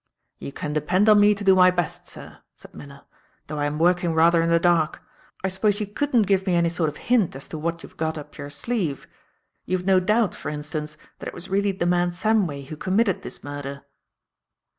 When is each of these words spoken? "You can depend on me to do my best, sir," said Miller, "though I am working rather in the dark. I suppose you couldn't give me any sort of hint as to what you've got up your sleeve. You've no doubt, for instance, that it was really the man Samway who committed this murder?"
"You 0.39 0.51
can 0.51 0.73
depend 0.73 1.07
on 1.09 1.19
me 1.19 1.35
to 1.35 1.43
do 1.43 1.53
my 1.55 1.69
best, 1.69 2.07
sir," 2.07 2.39
said 2.55 2.73
Miller, 2.73 3.01
"though 3.45 3.59
I 3.59 3.65
am 3.67 3.77
working 3.77 4.15
rather 4.15 4.41
in 4.41 4.49
the 4.49 4.59
dark. 4.59 5.03
I 5.43 5.47
suppose 5.47 5.79
you 5.79 5.85
couldn't 5.85 6.23
give 6.23 6.47
me 6.47 6.55
any 6.55 6.69
sort 6.69 6.89
of 6.89 6.97
hint 6.97 7.35
as 7.35 7.47
to 7.49 7.59
what 7.59 7.83
you've 7.83 7.97
got 7.97 8.17
up 8.17 8.35
your 8.35 8.49
sleeve. 8.49 9.05
You've 9.67 9.85
no 9.85 9.99
doubt, 9.99 10.33
for 10.33 10.49
instance, 10.49 10.97
that 11.19 11.27
it 11.27 11.35
was 11.35 11.49
really 11.49 11.71
the 11.71 11.85
man 11.85 12.09
Samway 12.13 12.65
who 12.65 12.77
committed 12.77 13.21
this 13.21 13.43
murder?" 13.43 13.83